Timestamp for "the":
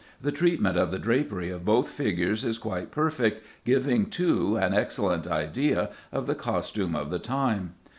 0.19-0.31, 0.89-0.97, 6.25-6.33, 7.11-7.19